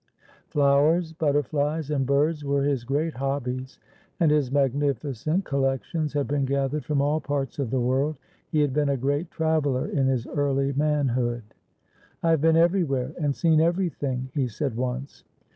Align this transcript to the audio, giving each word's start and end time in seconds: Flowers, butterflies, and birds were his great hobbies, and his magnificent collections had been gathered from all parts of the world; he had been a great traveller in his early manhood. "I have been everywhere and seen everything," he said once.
Flowers, 0.49 1.13
butterflies, 1.13 1.91
and 1.91 2.07
birds 2.07 2.43
were 2.43 2.63
his 2.63 2.83
great 2.85 3.13
hobbies, 3.13 3.77
and 4.19 4.31
his 4.31 4.51
magnificent 4.51 5.45
collections 5.45 6.11
had 6.13 6.27
been 6.27 6.43
gathered 6.43 6.83
from 6.85 7.03
all 7.03 7.21
parts 7.21 7.59
of 7.59 7.69
the 7.69 7.79
world; 7.79 8.17
he 8.49 8.61
had 8.61 8.73
been 8.73 8.89
a 8.89 8.97
great 8.97 9.29
traveller 9.29 9.85
in 9.87 10.07
his 10.07 10.25
early 10.25 10.73
manhood. 10.73 11.43
"I 12.23 12.31
have 12.31 12.41
been 12.41 12.57
everywhere 12.57 13.13
and 13.21 13.35
seen 13.35 13.61
everything," 13.61 14.29
he 14.33 14.47
said 14.47 14.75
once. 14.75 15.23